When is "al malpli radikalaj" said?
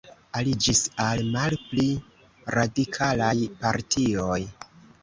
1.03-3.37